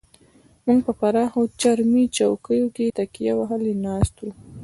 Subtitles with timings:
[0.65, 4.29] موږ په پراخو چرمي چوکیو کې تکیه وهلې ناست وو.